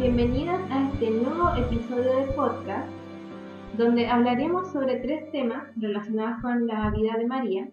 [0.00, 2.88] bienvenidas a este nuevo episodio de podcast
[3.76, 7.68] donde hablaremos sobre tres temas relacionados con la vida de María,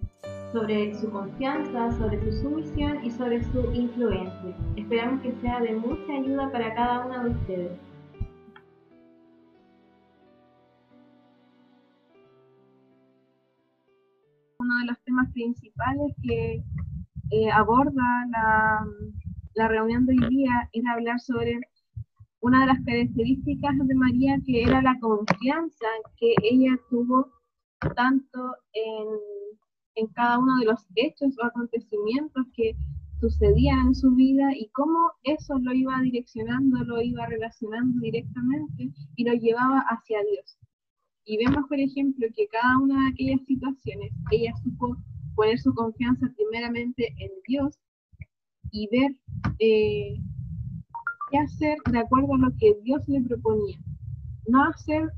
[0.51, 4.53] sobre su confianza, sobre su sumisión y sobre su influencia.
[4.75, 7.79] Esperamos que sea de mucha ayuda para cada uno de ustedes.
[14.59, 16.61] Uno de los temas principales que
[17.31, 18.85] eh, aborda la,
[19.55, 21.61] la reunión de hoy día era hablar sobre
[22.41, 25.87] una de las características de María que era la confianza
[26.17, 27.31] que ella tuvo
[27.95, 28.39] tanto
[28.73, 29.07] en,
[29.95, 32.75] en cada uno de los hechos o acontecimientos que
[33.19, 39.23] sucedían en su vida y cómo eso lo iba direccionando, lo iba relacionando directamente y
[39.23, 40.57] lo llevaba hacia Dios.
[41.25, 44.95] Y vemos, por ejemplo, que cada una de aquellas situaciones, ella supo
[45.35, 47.79] poner su confianza primeramente en Dios
[48.71, 49.11] y ver
[49.59, 50.17] eh,
[51.29, 53.77] qué hacer de acuerdo a lo que Dios le proponía.
[54.47, 55.09] No hacer,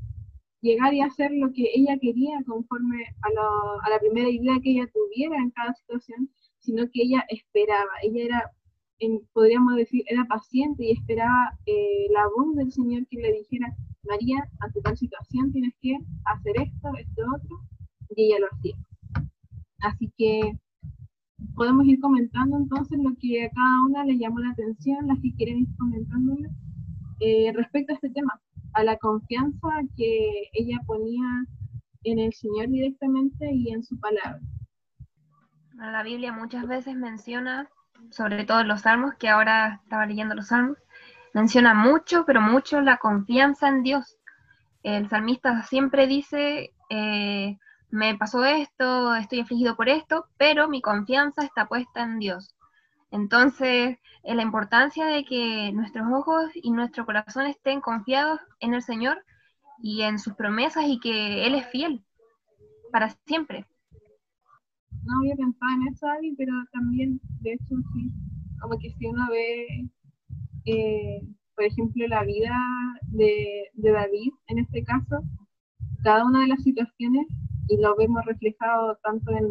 [0.60, 5.36] llegar y hacer lo que ella quería conforme a, la primera idea que ella tuviera
[5.36, 7.90] en cada situación, sino que ella esperaba.
[8.02, 8.50] Ella era,
[9.32, 14.48] podríamos decir, era paciente y esperaba eh, la voz del Señor que le dijera, María,
[14.60, 17.60] ante tal situación tienes que hacer esto, esto, otro,
[18.16, 18.76] y ella lo hacía.
[19.80, 20.58] Así que
[21.54, 25.34] podemos ir comentando entonces lo que a cada una le llamó la atención, las que
[25.34, 26.36] quieren ir comentando
[27.20, 28.40] eh, respecto a este tema,
[28.74, 31.24] a la confianza que ella ponía
[32.04, 34.40] en el Señor directamente y en su palabra.
[35.76, 37.68] La Biblia muchas veces menciona,
[38.10, 40.78] sobre todo en los salmos, que ahora estaba leyendo los salmos,
[41.34, 44.18] menciona mucho, pero mucho la confianza en Dios.
[44.82, 47.58] El salmista siempre dice, eh,
[47.90, 52.54] me pasó esto, estoy afligido por esto, pero mi confianza está puesta en Dios.
[53.10, 58.82] Entonces, en la importancia de que nuestros ojos y nuestro corazón estén confiados en el
[58.82, 59.24] Señor
[59.82, 62.04] y en sus promesas y que Él es fiel
[62.92, 63.66] para siempre.
[65.02, 68.10] No había pensado en eso, Abby, pero también, de hecho, sí,
[68.60, 69.88] como que si uno ve,
[70.66, 71.22] eh,
[71.56, 72.54] por ejemplo, la vida
[73.08, 75.22] de David, en este caso,
[76.02, 77.26] cada una de las situaciones
[77.70, 79.46] y lo vemos reflejado tanto en,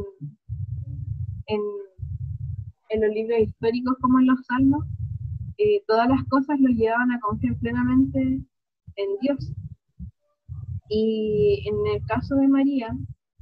[1.48, 4.86] en, los libros históricos como en los salmos,
[5.58, 9.54] eh, todas las cosas lo llevaban a confiar plenamente en Dios.
[10.90, 12.90] Y en el caso de María,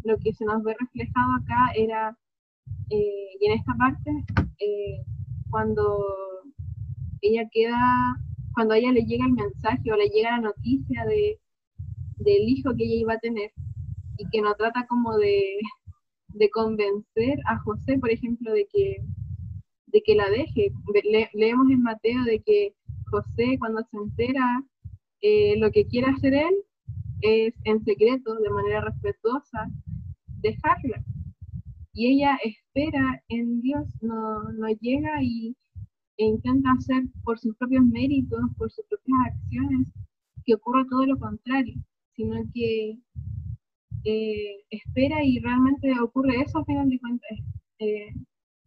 [0.04, 2.16] lo que se nos ve reflejado acá era,
[2.92, 4.12] eh, y en esta parte,
[4.60, 5.04] eh,
[5.50, 6.06] cuando
[7.22, 8.16] ella queda,
[8.54, 11.40] cuando a ella le llega el mensaje o le llega la noticia de,
[12.18, 13.52] del hijo que ella iba a tener,
[14.18, 15.60] y que no trata como de,
[16.54, 18.98] convencer a José, por ejemplo, de que,
[19.88, 20.72] de que la deje.
[21.34, 22.74] leemos en Mateo de que
[23.10, 24.64] José cuando se entera
[25.22, 26.56] eh, lo que quiere hacer él
[27.22, 29.68] es en secreto, de manera respetuosa,
[30.42, 31.04] dejarla.
[31.94, 35.56] Y ella espera en Dios, no, no llega y,
[36.18, 39.88] e intenta hacer por sus propios méritos, por sus propias acciones,
[40.46, 41.74] que ocurra todo lo contrario,
[42.16, 43.00] sino que
[44.10, 47.40] eh, espera y realmente ocurre eso, al final de cuentas,
[47.80, 48.14] eh,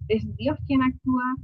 [0.08, 1.34] es Dios quien actúa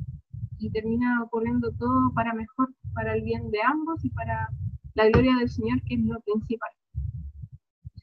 [0.58, 4.50] y termina ocurriendo todo para mejor, para el bien de ambos y para
[4.92, 6.68] la gloria del Señor, que es lo principal.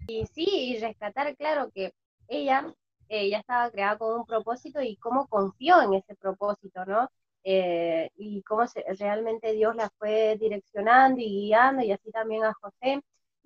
[0.08, 1.94] Y sí, y rescatar, claro, que
[2.28, 2.74] ella
[3.08, 7.08] eh, ya estaba creada con un propósito y cómo confió en ese propósito, ¿no?
[7.46, 8.64] y cómo
[8.98, 13.04] realmente Dios la fue direccionando y guiando, y así también a José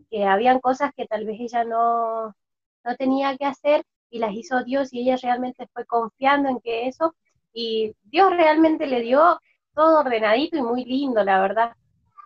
[0.09, 2.35] que habían cosas que tal vez ella no,
[2.84, 6.88] no tenía que hacer y las hizo Dios y ella realmente fue confiando en que
[6.88, 7.16] eso
[7.53, 9.40] y Dios realmente le dio
[9.74, 11.74] todo ordenadito y muy lindo, la verdad.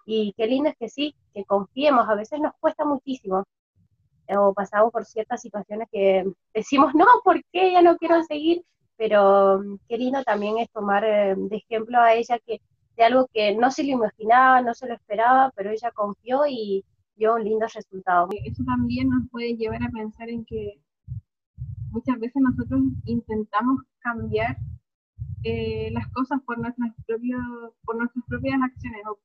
[0.06, 3.44] Y qué lindo es que sí, que confiemos, a veces nos cuesta muchísimo
[4.38, 8.64] o pasamos por ciertas situaciones que decimos, no, ¿por qué ya no quiero seguir?
[8.98, 12.62] Pero mm, qué lindo también es tomar eh, de ejemplo a ella que
[12.96, 16.84] de algo que no se lo imaginaba, no se lo esperaba, pero ella confió y,
[17.16, 18.30] dio un lindo resultado.
[18.46, 20.80] Eso también nos puede llevar a pensar en que
[21.92, 24.58] muchas veces nosotros intentamos cambiar
[25.44, 27.42] eh, las cosas por nuestras, propios,
[27.84, 29.20] por nuestras propias acciones o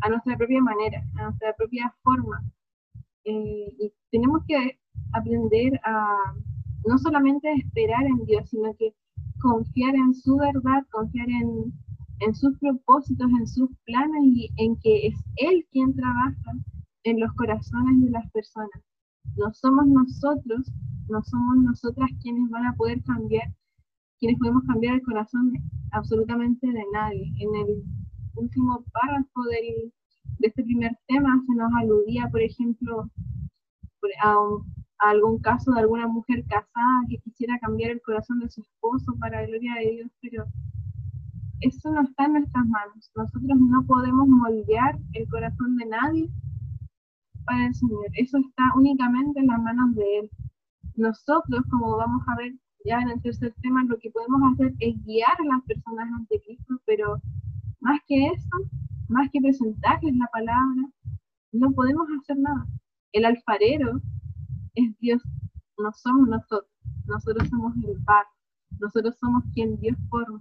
[0.00, 2.42] a nuestra propia manera, a nuestra propia forma.
[3.24, 4.78] Eh, y tenemos que
[5.12, 6.16] aprender a
[6.86, 8.94] no solamente esperar en Dios, sino que
[9.40, 11.72] confiar en su verdad, confiar en,
[12.20, 16.52] en sus propósitos, en sus planes y en que es Él quien trabaja
[17.04, 18.82] en los corazones de las personas.
[19.36, 20.72] No somos nosotros,
[21.08, 23.52] no somos nosotras quienes van a poder cambiar,
[24.18, 25.52] quienes podemos cambiar el corazón
[25.92, 27.32] absolutamente de nadie.
[27.38, 27.82] En el
[28.34, 29.92] último párrafo del,
[30.38, 33.10] de este primer tema se nos aludía, por ejemplo,
[34.22, 38.60] a, a, algún caso de alguna mujer casada que quisiera cambiar el corazón de su
[38.62, 40.46] esposo para la gloria de Dios, pero
[41.60, 43.10] eso no está en nuestras manos.
[43.16, 46.30] Nosotros no podemos moldear el corazón de nadie
[47.48, 48.06] para el Señor.
[48.14, 50.30] Eso está únicamente en las manos de Él.
[50.96, 52.52] Nosotros, como vamos a ver
[52.84, 56.40] ya en el tercer tema, lo que podemos hacer es guiar a las personas ante
[56.42, 57.20] Cristo, pero
[57.80, 58.56] más que eso,
[59.08, 60.82] más que presentarles la palabra,
[61.52, 62.66] no podemos hacer nada.
[63.12, 64.00] El alfarero
[64.74, 65.22] es Dios,
[65.78, 66.70] no somos nosotros,
[67.06, 68.26] nosotros somos el par,
[68.78, 70.40] nosotros somos quien Dios forma.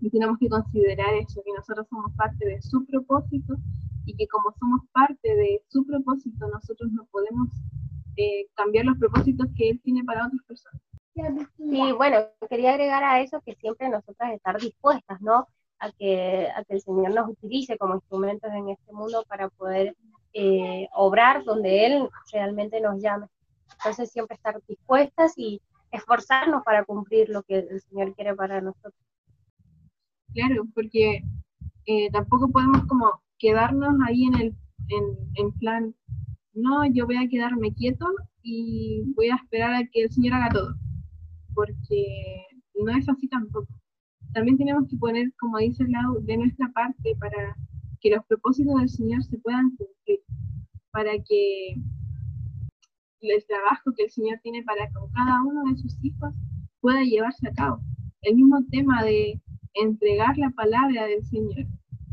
[0.00, 3.56] Y tenemos que considerar eso, que nosotros somos parte de su propósito
[4.08, 7.50] y que como somos parte de su propósito, nosotros no podemos
[8.16, 10.80] eh, cambiar los propósitos que Él tiene para otras personas.
[11.58, 15.46] Y bueno, quería agregar a eso que siempre nosotras estar dispuestas, ¿no?
[15.78, 19.94] A que, a que el Señor nos utilice como instrumentos en este mundo para poder
[20.32, 23.26] eh, obrar donde Él realmente nos llame.
[23.72, 28.94] Entonces siempre estar dispuestas y esforzarnos para cumplir lo que el Señor quiere para nosotros.
[30.32, 31.22] Claro, porque
[31.84, 34.56] eh, tampoco podemos como quedarnos ahí en el
[35.34, 35.94] en, plan,
[36.54, 38.06] no, yo voy a quedarme quieto
[38.42, 40.74] y voy a esperar a que el Señor haga todo,
[41.54, 43.68] porque no es así tampoco.
[44.32, 47.56] También tenemos que poner, como dice Lau, de nuestra parte para
[48.00, 50.20] que los propósitos del Señor se puedan cumplir,
[50.90, 51.74] para que
[53.20, 56.32] el trabajo que el Señor tiene para con cada uno de sus hijos
[56.80, 57.80] pueda llevarse a cabo.
[58.22, 59.40] El mismo tema de
[59.74, 61.66] entregar la palabra del Señor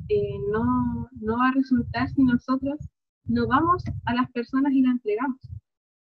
[0.10, 2.78] eh, no, no va a resultar si nosotros
[3.26, 5.40] no vamos a las personas y la entregamos.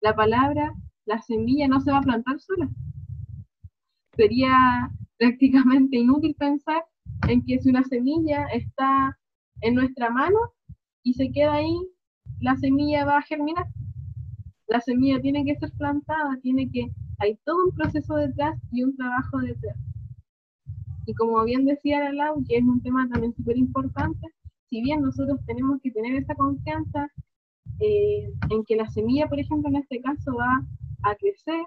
[0.02, 0.74] La palabra,
[1.06, 2.70] la semilla no se va a plantar sola.
[4.16, 6.84] Sería prácticamente inútil pensar
[7.28, 9.18] en que si una semilla está
[9.62, 10.38] en nuestra mano
[11.04, 11.78] y se queda ahí,
[12.40, 13.68] la semilla va a germinar.
[14.68, 18.96] La semilla tiene que ser plantada, tiene que, hay todo un proceso detrás y un
[18.96, 19.78] trabajo detrás.
[21.06, 24.28] Y como bien decía la Lau, que es un tema también súper importante,
[24.70, 27.08] si bien nosotros tenemos que tener esa confianza
[27.80, 30.66] eh, en que la semilla, por ejemplo, en este caso va
[31.04, 31.64] a crecer,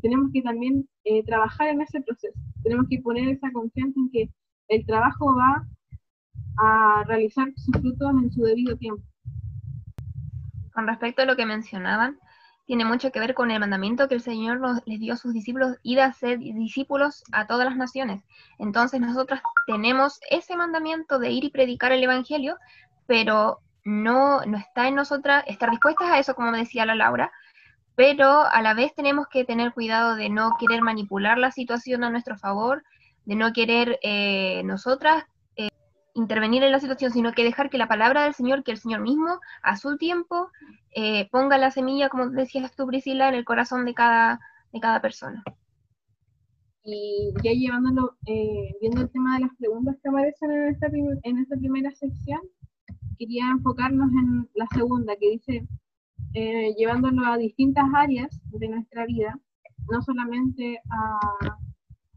[0.00, 2.38] tenemos que también eh, trabajar en ese proceso.
[2.62, 4.30] Tenemos que poner esa confianza en que
[4.68, 5.66] el trabajo va
[6.56, 9.02] a realizar sus frutos en su debido tiempo.
[10.72, 12.18] Con respecto a lo que mencionaban,
[12.66, 15.76] tiene mucho que ver con el mandamiento que el Señor les dio a sus discípulos,
[15.82, 18.22] ir a ser discípulos a todas las naciones.
[18.58, 22.56] Entonces nosotros tenemos ese mandamiento de ir y predicar el Evangelio,
[23.06, 27.30] pero no, no está en nosotras estar dispuestas a eso, como decía la Laura,
[27.96, 32.10] pero a la vez tenemos que tener cuidado de no querer manipular la situación a
[32.10, 32.82] nuestro favor,
[33.24, 35.24] de no querer eh, nosotras
[36.14, 39.00] intervenir en la situación, sino que dejar que la palabra del Señor, que el Señor
[39.00, 40.50] mismo, a su tiempo,
[40.94, 44.40] eh, ponga la semilla, como decías tú, Priscila, en el corazón de cada,
[44.72, 45.42] de cada persona.
[46.84, 51.38] Y ya llevándolo, eh, viendo el tema de las preguntas que aparecen en esta, en
[51.38, 52.40] esta primera sección,
[53.18, 55.66] quería enfocarnos en la segunda, que dice,
[56.34, 59.38] eh, llevándolo a distintas áreas de nuestra vida,
[59.90, 61.48] no solamente a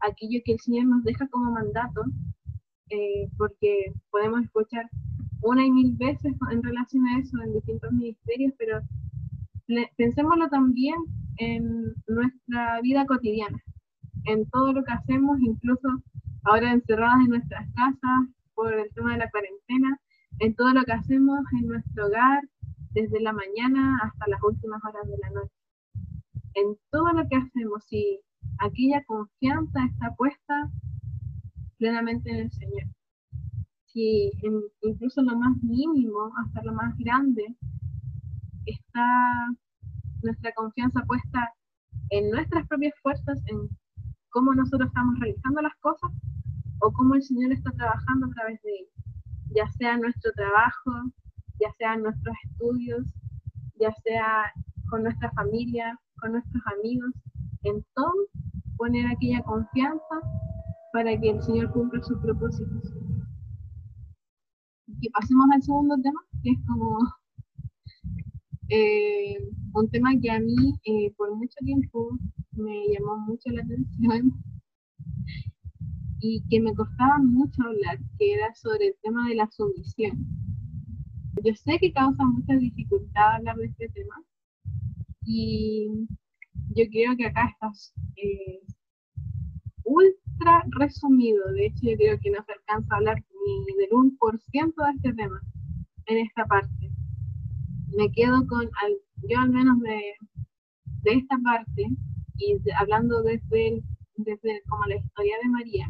[0.00, 2.02] aquello que el Señor nos deja como mandato,
[2.90, 4.88] eh, porque podemos escuchar
[5.42, 8.80] una y mil veces en relación a eso en distintos ministerios, pero
[9.96, 10.96] pensémoslo también
[11.36, 13.62] en nuestra vida cotidiana,
[14.24, 15.88] en todo lo que hacemos, incluso
[16.44, 20.00] ahora encerradas en nuestras casas por el tema de la cuarentena,
[20.40, 22.42] en todo lo que hacemos en nuestro hogar,
[22.90, 25.54] desde la mañana hasta las últimas horas de la noche.
[26.54, 28.20] En todo lo que hacemos, si
[28.58, 30.70] aquella confianza está puesta
[31.78, 32.84] plenamente en el Señor.
[33.86, 34.30] Si
[34.82, 37.56] incluso lo más mínimo hasta lo más grande
[38.66, 39.48] está
[40.22, 41.52] nuestra confianza puesta
[42.10, 43.68] en nuestras propias fuerzas, en
[44.30, 46.10] cómo nosotros estamos realizando las cosas
[46.80, 49.04] o cómo el Señor está trabajando a través de ellas,
[49.54, 50.92] ya sea en nuestro trabajo,
[51.60, 53.06] ya sea en nuestros estudios,
[53.80, 54.52] ya sea
[54.90, 57.10] con nuestra familia, con nuestros amigos,
[57.62, 58.14] en todo
[58.76, 60.20] poner aquella confianza
[60.92, 62.94] para que el Señor cumpla sus propósitos.
[65.00, 66.98] Y pasemos al segundo tema, que es como
[68.70, 69.38] eh,
[69.74, 72.10] un tema que a mí eh, por mucho tiempo
[72.52, 74.32] me llamó mucho la atención
[76.20, 80.26] y que me costaba mucho hablar, que era sobre el tema de la sumisión.
[81.44, 84.16] Yo sé que causa mucha dificultad hablar de este tema
[85.24, 85.88] y
[86.74, 88.60] yo creo que acá estás eh,
[90.70, 94.92] resumido, de hecho yo creo que no se alcanza a hablar ni del 1% de
[94.96, 95.40] este tema,
[96.06, 96.90] en esta parte.
[97.96, 98.68] Me quedo con,
[99.28, 100.00] yo al menos de,
[101.02, 101.86] de esta parte,
[102.36, 103.82] y hablando desde,
[104.16, 105.88] desde como la historia de María,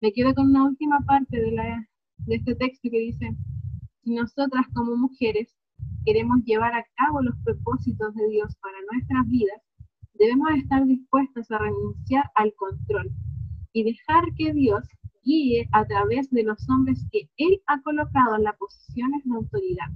[0.00, 1.86] me quedo con una última parte de, la,
[2.18, 3.36] de este texto que dice,
[4.02, 5.54] si nosotras como mujeres
[6.04, 9.60] queremos llevar a cabo los propósitos de Dios para nuestras vidas,
[10.14, 13.12] debemos estar dispuestos a renunciar al control
[13.72, 14.84] y dejar que Dios
[15.24, 19.86] guíe a través de los hombres que Él ha colocado en las posiciones de autoridad.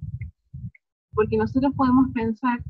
[1.12, 2.62] Porque nosotros podemos pensar,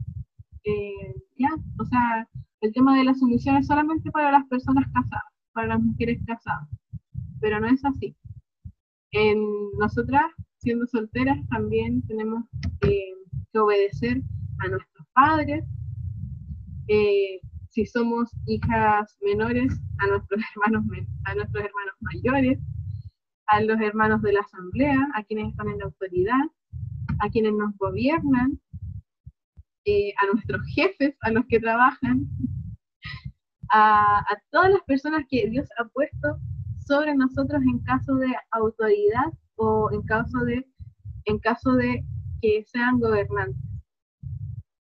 [0.64, 2.28] eh, ya, o sea,
[2.60, 6.68] el tema de la sumisión es solamente para las personas casadas, para las mujeres casadas,
[7.40, 8.16] pero no es así.
[9.12, 9.38] En
[9.78, 10.24] nosotras,
[10.58, 12.44] siendo solteras, también tenemos
[12.82, 13.12] eh,
[13.52, 14.22] que obedecer
[14.58, 15.64] a nuestros padres,
[16.88, 17.40] eh,
[17.76, 20.84] si somos hijas menores, a nuestros hermanos,
[21.26, 22.58] a nuestros hermanos mayores,
[23.48, 26.44] a los hermanos de la asamblea, a quienes están en la autoridad,
[27.20, 28.58] a quienes nos gobiernan,
[29.84, 32.26] eh, a nuestros jefes, a los que trabajan,
[33.70, 36.38] a, a, todas las personas que Dios ha puesto
[36.78, 40.66] sobre nosotros en caso de autoridad o en caso de,
[41.26, 42.02] en caso de
[42.40, 43.65] que sean gobernantes.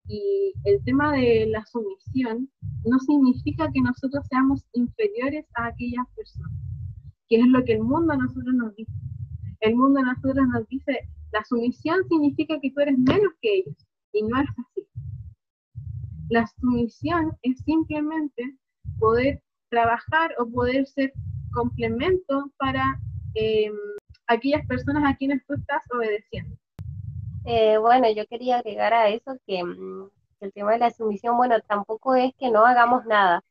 [0.08, 2.48] Y el tema de la sumisión
[2.84, 6.52] no significa que nosotros seamos inferiores a aquellas personas,
[7.28, 8.92] que es lo que el mundo a nosotros nos dice.
[9.60, 13.76] El mundo a nosotros nos dice, la sumisión significa que tú eres menos que ellos,
[14.12, 14.86] y no es así.
[16.30, 18.56] La sumisión es simplemente
[18.98, 21.12] poder trabajar o poder ser
[21.52, 23.00] complemento para
[23.34, 23.70] eh,
[24.26, 26.56] aquellas personas a quienes tú estás obedeciendo.
[27.50, 29.38] Eh, bueno, yo quería agregar a eso mm,
[30.38, 33.42] que el tema de la sumisión, bueno, tampoco es que no hagamos nada,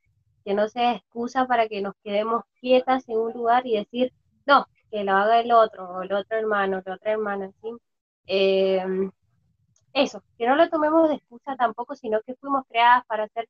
[0.45, 4.13] que no sea excusa para que nos quedemos quietas en un lugar y decir,
[4.45, 7.69] no, que lo haga el otro, o el otro hermano, la otra hermana, ¿sí?
[8.27, 9.11] Em,
[9.93, 13.49] eso, que no lo tomemos de excusa tampoco, sino que fuimos creadas para hacer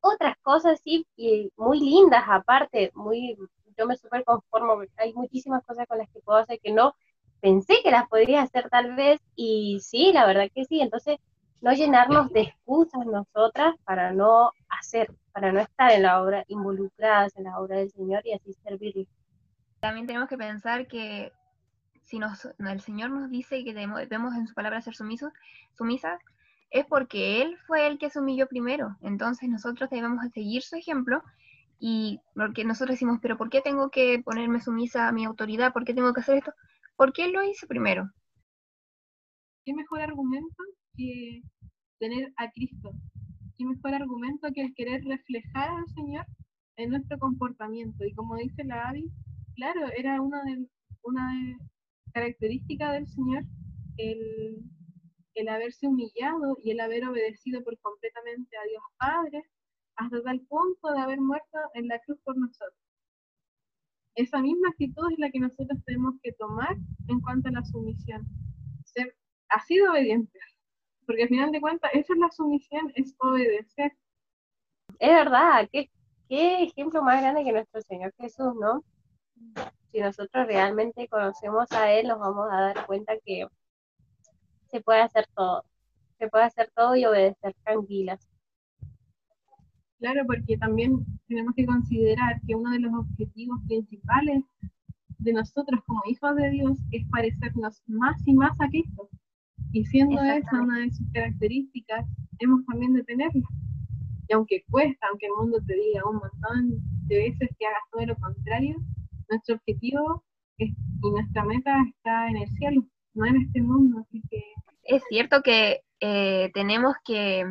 [0.00, 3.36] otras cosas, sí, y muy lindas aparte, muy,
[3.76, 6.94] yo me súper conformo, hay muchísimas cosas con las que puedo hacer que no
[7.40, 11.18] pensé que las podría hacer tal vez y sí, la verdad que sí, entonces
[11.60, 17.36] no llenarnos de excusas nosotras para no hacer, para no estar en la obra, involucradas
[17.36, 19.06] en la obra del Señor y así servirle.
[19.80, 21.32] También tenemos que pensar que
[22.04, 22.20] si
[22.58, 25.32] el Señor nos dice que debemos, en su palabra ser sumisos,
[25.76, 26.20] sumisas,
[26.70, 28.96] es porque Él fue el que se humilló primero.
[29.00, 31.22] Entonces nosotros debemos seguir su ejemplo
[31.78, 35.72] y porque nosotros decimos, pero ¿por qué tengo que ponerme sumisa a mi autoridad?
[35.72, 36.52] ¿Por qué tengo que hacer esto?
[36.96, 38.10] ¿Por qué lo hice primero?
[39.64, 40.62] ¿Qué mejor argumento
[40.96, 41.42] que
[41.98, 42.92] tener a Cristo?
[43.58, 46.24] ¿Qué mejor argumento que el querer reflejar al Señor
[46.76, 48.04] en nuestro comportamiento?
[48.04, 49.10] Y como dice la Avi,
[49.56, 50.66] claro, era una de,
[51.02, 51.56] una de
[52.12, 53.44] características del Señor
[53.98, 54.56] el,
[55.34, 59.42] el haberse humillado y el haber obedecido por completamente a Dios Padre
[59.96, 62.85] hasta tal punto de haber muerto en la cruz por nosotros
[64.16, 66.76] esa misma actitud es la que nosotros tenemos que tomar
[67.08, 68.26] en cuanto a la sumisión.
[68.84, 69.14] Ser
[69.48, 70.42] así de obedientes.
[71.06, 73.92] Porque al final de cuentas, esa es la sumisión, es obedecer.
[74.98, 75.90] Es verdad, qué,
[76.28, 78.82] qué ejemplo más grande que nuestro Señor Jesús, ¿no?
[79.92, 83.46] Si nosotros realmente conocemos a Él, nos vamos a dar cuenta que
[84.70, 85.64] se puede hacer todo.
[86.18, 88.26] Se puede hacer todo y obedecer tranquilas.
[89.98, 94.44] Claro, porque también tenemos que considerar que uno de los objetivos principales
[95.18, 99.08] de nosotros como hijos de Dios es parecernos más y más a Cristo.
[99.72, 102.06] Y siendo esa una de sus características,
[102.38, 103.46] hemos también de tenerla.
[104.28, 108.06] Y aunque cuesta, aunque el mundo te diga un montón de veces que hagas todo
[108.06, 108.76] lo contrario,
[109.28, 110.24] nuestro objetivo
[110.58, 114.00] y nuestra meta está en el cielo, no en este mundo.
[114.00, 114.42] Así que...
[114.82, 117.44] Es cierto que eh, tenemos que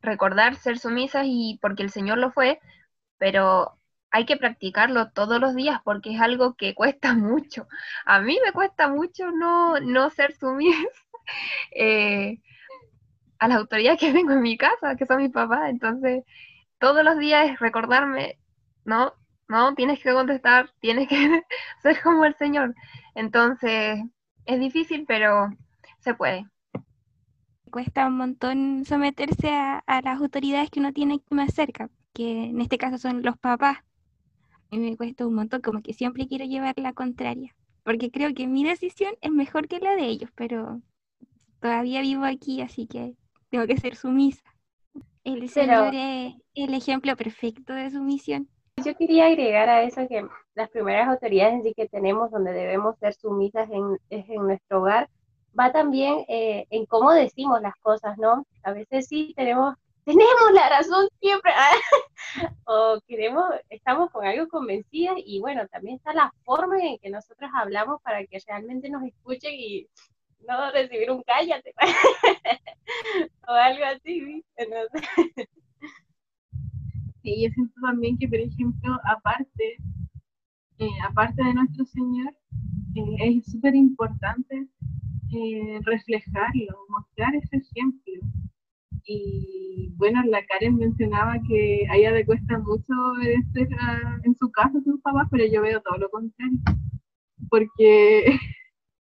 [0.00, 2.60] recordar ser sumisas y porque el Señor lo fue,
[3.18, 3.78] pero
[4.10, 7.68] hay que practicarlo todos los días porque es algo que cuesta mucho.
[8.04, 10.78] A mí me cuesta mucho no, no ser sumisa
[11.72, 12.40] eh,
[13.38, 15.70] a las autoridades que tengo en mi casa, que son mis papás.
[15.70, 16.24] Entonces,
[16.78, 18.38] todos los días recordarme,
[18.84, 19.14] no,
[19.48, 21.42] no, tienes que contestar, tienes que
[21.82, 22.74] ser como el Señor.
[23.14, 24.00] Entonces,
[24.46, 25.50] es difícil, pero
[26.00, 26.51] se puede
[27.72, 32.78] cuesta un montón someterse a, las autoridades que uno tiene más cerca, que en este
[32.78, 33.78] caso son los papás.
[34.70, 38.32] A mí me cuesta un montón, como que siempre quiero llevar la contraria, porque creo
[38.34, 40.80] que mi decisión es mejor que la de ellos, pero
[41.60, 43.16] todavía vivo aquí, así que
[43.50, 44.44] tengo que ser sumisa.
[45.24, 48.48] El Señor es el ejemplo perfecto de sumisión.
[48.84, 53.70] Yo quería agregar a eso que las primeras autoridades que tenemos donde debemos ser sumisas
[53.70, 55.08] en, es en nuestro hogar,
[55.58, 58.46] va también eh, en cómo decimos las cosas, ¿no?
[58.62, 61.52] A veces sí tenemos, tenemos la razón siempre,
[62.66, 67.50] o queremos, estamos con algo convencidas y bueno, también está la forma en que nosotros
[67.54, 69.86] hablamos para que realmente nos escuchen y
[70.48, 71.72] no recibir un cállate
[73.48, 74.68] o algo así, ¿viste?
[77.22, 79.76] Sí, yo siento también que, por ejemplo, aparte,
[80.78, 82.34] eh, aparte de nuestro Señor,
[82.96, 84.66] eh, es súper importante
[85.32, 88.14] eh, reflejarlo, mostrar ese ejemplo.
[89.04, 93.68] Y bueno, la Karen mencionaba que a ella le cuesta mucho obedecer
[94.24, 96.58] en su casa a sus papás, pero yo veo todo lo contrario.
[97.50, 98.38] Porque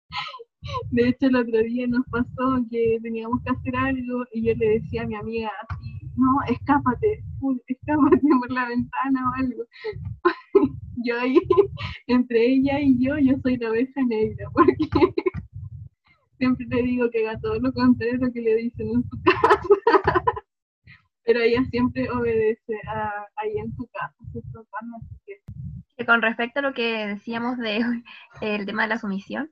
[0.91, 4.79] de hecho el otro día nos pasó que teníamos que hacer algo y yo le
[4.79, 7.23] decía a mi amiga así, no, escápate,
[7.67, 9.63] escápate por la ventana o algo.
[11.03, 11.39] yo ahí,
[12.07, 14.75] entre ella y yo, yo soy la oveja negra, porque
[16.39, 20.23] siempre le digo que haga todo lo contrario lo que le dicen en su casa.
[21.23, 24.15] Pero ella siempre obedece a, ahí en su casa,
[25.25, 26.05] que...
[26.05, 27.83] Con respecto a lo que decíamos de
[28.41, 29.51] el tema de la sumisión,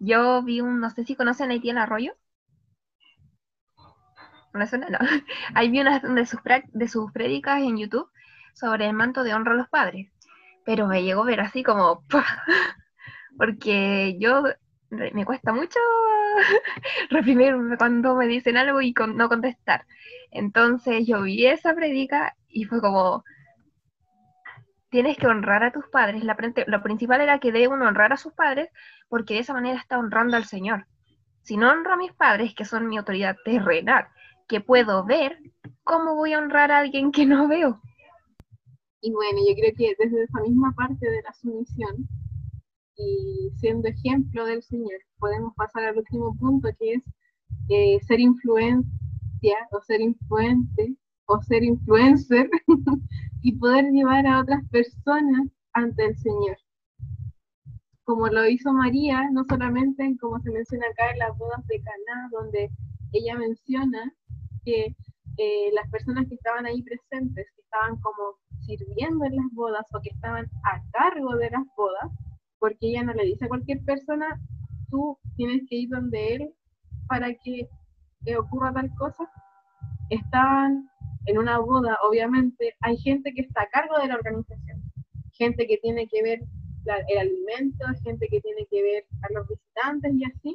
[0.00, 2.14] yo vi un, no sé si conocen Haití Arroyo.
[4.54, 4.88] ¿No suena?
[4.90, 4.98] No.
[5.54, 6.40] Ahí vi una de sus,
[6.72, 8.10] de sus prédicas en YouTube
[8.54, 10.10] sobre el manto de honra a los padres.
[10.64, 12.04] Pero me llegó a ver así como...
[13.38, 14.44] Porque yo
[14.92, 15.78] me cuesta mucho
[17.10, 19.86] reprimirme cuando me dicen algo y no contestar.
[20.30, 23.24] Entonces yo vi esa predica y fue como,
[24.90, 26.22] tienes que honrar a tus padres.
[26.24, 28.68] La, lo principal era que debe uno honrar a sus padres
[29.08, 30.86] porque de esa manera está honrando al Señor.
[31.42, 34.06] Si no honro a mis padres, que son mi autoridad terrenal,
[34.46, 35.38] que puedo ver,
[35.82, 37.80] ¿cómo voy a honrar a alguien que no veo?
[39.00, 42.06] Y bueno, yo creo que desde esa misma parte de la sumisión
[43.02, 47.02] y siendo ejemplo del Señor, podemos pasar al último punto que es
[47.68, 52.50] eh, ser influencia o ser influente o ser influencer
[53.42, 56.56] y poder llevar a otras personas ante el Señor.
[58.04, 62.28] Como lo hizo María, no solamente como se menciona acá en las bodas de Caná,
[62.32, 62.70] donde
[63.12, 64.12] ella menciona
[64.64, 64.94] que
[65.38, 68.36] eh, las personas que estaban ahí presentes, que estaban como
[68.66, 72.10] sirviendo en las bodas o que estaban a cargo de las bodas,
[72.62, 74.40] porque ella no le dice a cualquier persona,
[74.88, 76.54] tú tienes que ir donde él
[77.08, 77.68] para que
[78.24, 79.28] te ocurra tal cosa.
[80.10, 80.88] Estaban
[81.26, 84.80] en una boda, obviamente, hay gente que está a cargo de la organización,
[85.32, 86.38] gente que tiene que ver
[87.08, 90.54] el alimento, gente que tiene que ver a los visitantes y así.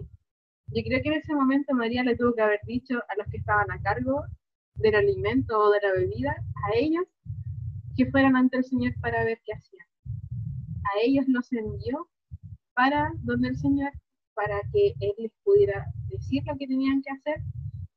[0.68, 3.38] Yo creo que en ese momento María le tuvo que haber dicho a los que
[3.38, 4.24] estaban a cargo
[4.76, 6.38] del alimento o de la bebida,
[6.70, 7.04] a ellos,
[7.98, 9.77] que fueran ante el Señor para ver qué hacían.
[10.88, 12.08] A ellos los envió
[12.74, 13.92] para donde el Señor,
[14.34, 17.42] para que Él les pudiera decir lo que tenían que hacer.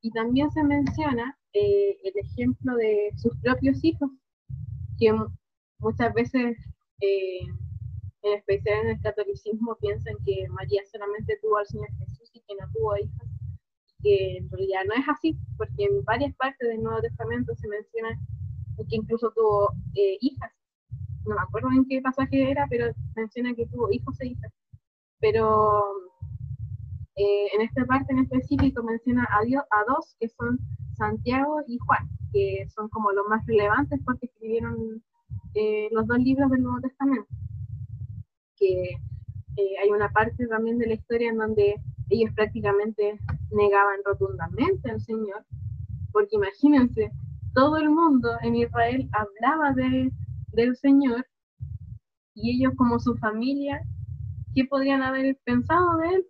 [0.01, 4.09] Y también se menciona eh, el ejemplo de sus propios hijos,
[4.97, 5.13] que
[5.79, 6.57] muchas veces,
[7.01, 7.41] eh,
[8.23, 12.55] en especial en el catolicismo, piensan que María solamente tuvo al Señor Jesús y que
[12.59, 13.27] no tuvo hijos
[14.01, 18.19] que en realidad no es así, porque en varias partes del Nuevo Testamento se menciona
[18.89, 20.51] que incluso tuvo eh, hijas.
[21.25, 24.51] No me acuerdo en qué pasaje era, pero menciona que tuvo hijos e hijas.
[25.19, 25.83] Pero
[27.15, 30.59] eh, en esta parte en específico menciona a, Dios, a dos, que son
[30.93, 35.03] Santiago y Juan, que son como los más relevantes porque escribieron
[35.53, 37.27] eh, los dos libros del Nuevo Testamento.
[38.57, 38.95] Que
[39.81, 41.75] hay una parte también de la historia en donde
[42.09, 43.19] ellos prácticamente
[43.51, 45.45] negaban rotundamente al Señor,
[46.11, 47.11] porque imagínense,
[47.53, 50.11] todo el mundo en Israel hablaba de,
[50.53, 51.25] del Señor
[52.33, 53.81] y ellos como su familia,
[54.53, 56.25] ¿qué podrían haber pensado de él?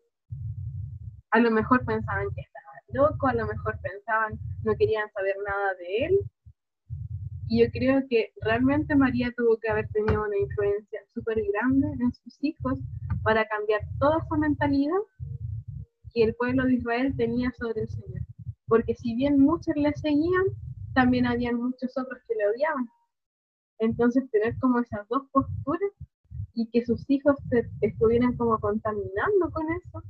[1.32, 5.74] A lo mejor pensaban que estaba loco, a lo mejor pensaban no querían saber nada
[5.76, 6.20] de él.
[7.48, 12.14] Y yo creo que realmente María tuvo que haber tenido una influencia súper grande en
[12.14, 12.80] sus hijos
[13.24, 15.00] para cambiar toda esa mentalidad
[16.14, 18.22] que el pueblo de Israel tenía sobre el Señor.
[18.68, 20.46] Porque si bien muchos le seguían,
[20.94, 22.88] también habían muchos otros que le odiaban.
[23.82, 25.92] Entonces tener como esas dos posturas
[26.54, 30.04] y que sus hijos se estuvieran como contaminando con eso,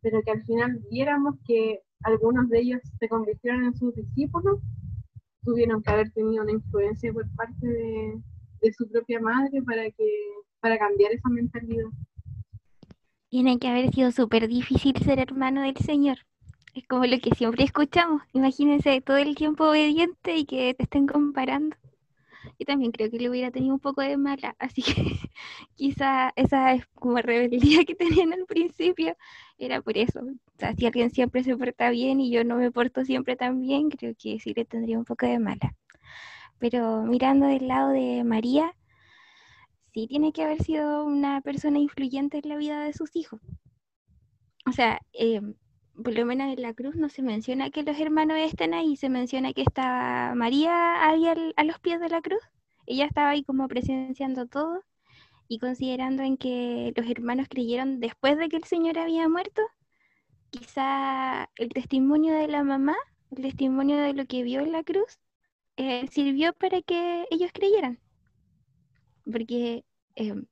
[0.00, 4.60] pero que al final viéramos que algunos de ellos se convirtieron en sus discípulos,
[5.44, 10.08] tuvieron que haber tenido una influencia por parte de, su propia madre para que
[10.60, 11.84] para cambiar esa mentalidad.
[13.28, 16.18] Tiene que haber sido súper difícil ser hermano del Señor.
[16.74, 18.22] Es como lo que siempre escuchamos.
[18.32, 21.76] Imagínense todo el tiempo obediente y que te estén comparando.
[22.58, 24.92] Yo también creo que le hubiera tenido un poco de mala, así que
[25.76, 29.16] quizá esa es como rebeldía que tenían al principio
[29.58, 30.20] era por eso.
[30.58, 33.90] sea, si alguien siempre se porta bien y yo no me porto siempre tan bien,
[33.90, 35.74] creo que sí le tendría un poco de mala.
[36.58, 38.74] Pero mirando del lado de María,
[39.92, 43.40] sí tiene que haber sido una persona influyente en la vida de sus hijos.
[44.66, 45.54] O sea, em,
[46.02, 49.08] por lo menos en la cruz no se menciona que los hermanos estén ahí, se
[49.08, 52.40] menciona que estaba María ahí a los pies de la cruz.
[52.86, 54.82] Ella estaba ahí como presenciando todo
[55.48, 59.62] y considerando en que los hermanos creyeron después de que el Señor había muerto,
[60.50, 62.96] quizá el testimonio de la mamá,
[63.30, 65.20] el testimonio de lo que vio en la cruz,
[65.76, 68.00] eh, sirvió para que ellos creyeran.
[69.24, 69.84] Porque
[70.14, 70.46] em,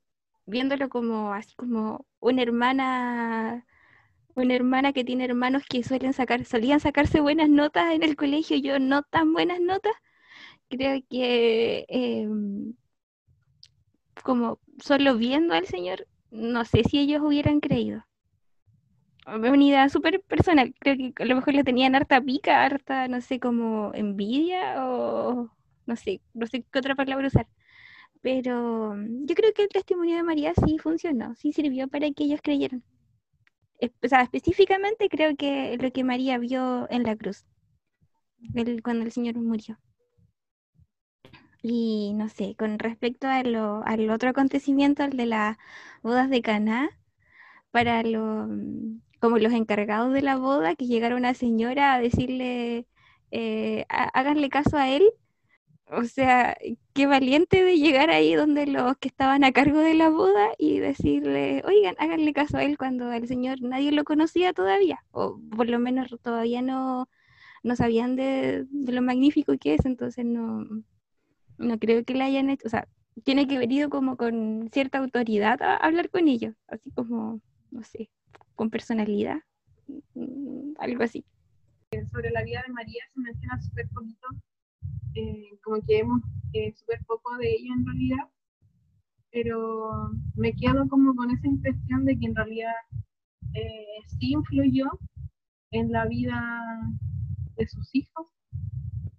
[0.46, 3.66] viéndolo como así como una hermana
[4.42, 8.56] una hermana que tiene hermanos que suelen sacar, solían sacarse buenas notas en el colegio,
[8.56, 9.92] yo no tan buenas notas,
[10.68, 12.74] creo que em,
[14.22, 18.04] como solo viendo al Señor, no sé si ellos hubieran creído.
[19.26, 23.08] Es una idea súper personal, creo que a lo mejor le tenían harta pica, harta,
[23.08, 25.50] no sé, como envidia o
[25.86, 27.48] no sé, no sé qué otra palabra usar.
[28.22, 32.40] Pero yo creo que el testimonio de María sí funcionó, sí sirvió para que ellos
[32.42, 32.82] creyeran
[33.78, 37.44] específicamente creo que lo que María vio en la cruz,
[38.82, 39.78] cuando el Señor murió.
[41.62, 45.56] Y no sé, con respecto a lo, al otro acontecimiento, el de las
[46.02, 46.90] bodas de Caná,
[47.70, 48.48] para lo,
[49.20, 52.86] como los encargados de la boda, que llegara una señora a decirle,
[53.32, 55.02] eh, háganle caso a él,
[55.90, 56.56] o sea,
[56.92, 60.78] qué valiente de llegar ahí donde los que estaban a cargo de la boda y
[60.78, 65.68] decirle, oigan, háganle caso a él cuando el señor nadie lo conocía todavía, o por
[65.68, 67.08] lo menos todavía no,
[67.62, 70.66] no sabían de, lo magnífico que es, entonces no,
[71.56, 72.86] no creo que le hayan hecho, o sea,
[73.24, 77.82] tiene que haber ido como con cierta autoridad a hablar con ellos, así como, no
[77.82, 78.10] sé,
[78.54, 79.38] con personalidad,
[80.14, 81.24] mm, algo así.
[82.12, 84.28] Sobre la vida de María se menciona súper poquito
[85.14, 88.28] eh, como que hemos eh, súper poco de ella en realidad,
[89.30, 92.72] pero me quedo como con esa impresión de que en realidad
[93.54, 94.86] eh, sí influyó
[95.70, 96.64] en la vida
[97.56, 98.26] de sus hijos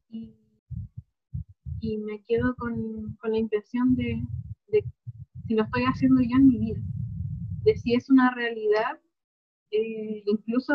[0.10, 0.34] y,
[1.80, 4.22] y me quedo con, con la impresión de,
[4.68, 4.84] de,
[5.46, 6.82] si lo estoy haciendo yo en mi vida,
[7.64, 9.00] de si es una realidad,
[9.72, 10.74] eh, incluso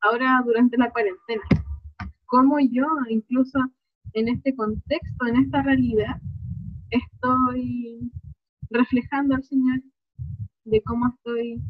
[0.00, 1.42] ahora durante la cuarentena,
[2.26, 3.58] como yo incluso
[4.14, 6.20] en este contexto, en esta realidad,
[6.90, 8.10] estoy
[8.70, 9.82] reflejando al Señor
[10.64, 11.62] de cómo estoy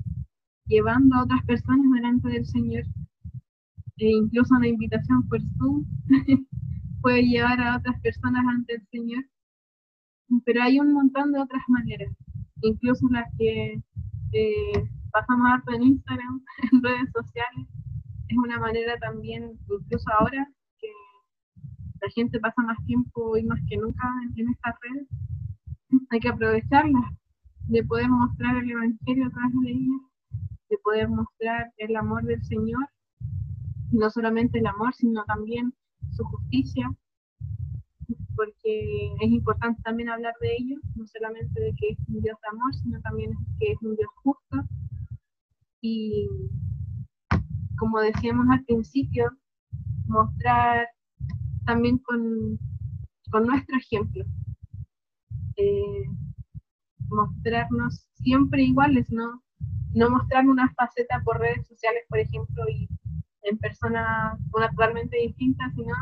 [0.66, 2.84] llevando a otras personas delante del Señor.
[3.96, 5.84] E incluso una invitación por Zoom
[7.02, 9.24] puede llevar a otras personas ante el Señor.
[10.44, 12.12] Pero hay un montón de otras maneras,
[12.60, 13.80] incluso las que
[14.32, 17.66] eh, pasamos harto en Instagram, en redes sociales.
[18.28, 20.46] Es una manera también, incluso ahora,
[22.00, 25.08] la gente pasa más tiempo y más que nunca en, estas redes,
[26.10, 27.12] hay que aprovecharlas,
[27.66, 30.00] de poder mostrar el Evangelio a través de ellas,
[30.70, 32.88] de poder mostrar el amor del Señor,
[33.90, 35.72] no solamente el amor, sino también
[36.10, 36.90] su justicia,
[38.36, 42.56] porque es importante también hablar de ello, no solamente de que es un Dios de
[42.56, 44.56] amor, sino también que es un Dios justo.
[45.80, 46.28] Y
[47.76, 49.30] como decíamos al principio,
[50.06, 50.86] mostrar
[51.68, 52.58] también con,
[53.44, 54.24] nuestro ejemplo.
[55.56, 56.04] Eh,
[57.10, 59.42] mostrarnos siempre iguales, ¿no?
[59.92, 62.88] No mostrar una faceta por redes sociales, por ejemplo, y
[63.42, 65.94] en personas totalmente distintas, sino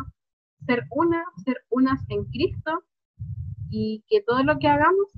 [0.67, 2.85] ser una, ser unas en Cristo
[3.69, 5.09] y que todo lo que hagamos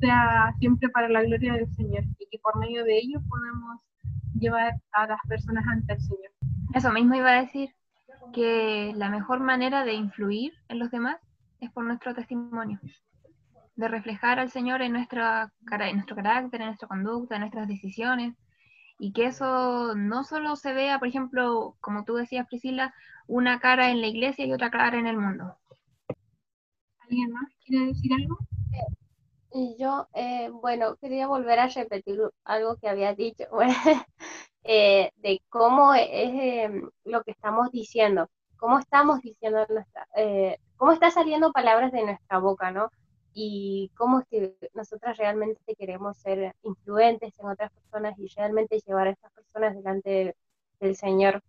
[0.00, 3.80] sea siempre para la gloria del Señor y que por medio de ello podamos
[4.38, 6.32] llevar a las personas ante el Señor.
[6.74, 7.70] Eso mismo iba a decir,
[8.32, 11.16] que la mejor manera de influir en los demás
[11.60, 12.80] es por nuestro testimonio,
[13.76, 15.22] de reflejar al Señor en, nuestro
[15.64, 18.34] carácter, en nuestra conducta, en nuestras decisiones,
[18.98, 22.94] y que eso no solo se vea, por ejemplo, como tú decías, Priscila,
[23.26, 25.56] una cara en la iglesia y otra cara en el mundo.
[27.00, 28.38] ¿Alguien más quiere decir algo?
[29.78, 33.44] Yo, eh, bueno, quería volver a repetir algo que había dicho.
[34.64, 40.92] Eh, de cómo es em, lo que estamos diciendo, cómo estamos diciendo, nuestra, eh, cómo
[40.92, 42.90] está saliendo palabras de nuestra boca, ¿no?
[43.34, 49.08] Y cómo es que nosotras realmente queremos ser influentes en otras personas y realmente llevar
[49.08, 50.36] a estas personas delante
[50.80, 51.42] del, Señor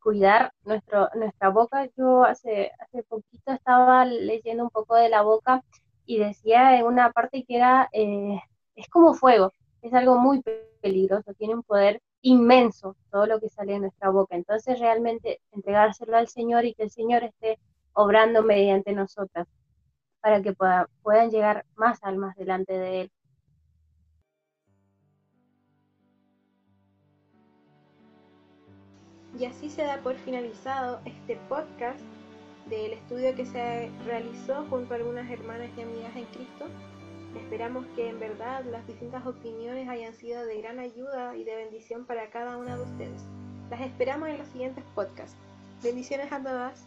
[0.00, 1.88] cuidar nuestro, nuestra boca.
[1.96, 5.62] Yo hace, hace poquito estaba leyendo un poco de la boca
[6.06, 8.40] y decía en una parte que era, eh,
[8.76, 9.52] es como fuego,
[9.82, 10.42] es algo muy
[10.80, 14.36] peligroso, tiene un poder inmenso todo lo que sale de nuestra boca.
[14.36, 17.58] Entonces realmente entregárselo al Señor y que el Señor esté
[17.92, 19.46] obrando mediante nosotras
[20.20, 23.12] para que puedan llegar más almas delante de Él.
[29.38, 32.00] Y así se da por finalizado este podcast
[32.68, 36.66] del estudio que se realizó junto a algunas hermanas y amigas en Cristo.
[37.36, 42.04] Esperamos que en verdad las distintas opiniones hayan sido de gran ayuda y de bendición
[42.04, 43.22] para cada una de ustedes.
[43.70, 45.36] Las esperamos en los siguientes podcasts.
[45.82, 46.86] Bendiciones a todas.